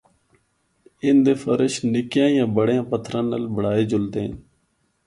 [1.07, 4.33] ان دے فرش نکیاں یا بڑیاں پتھراں نال بنڑائے جلدے ہن۔